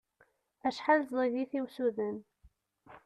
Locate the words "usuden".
1.63-2.17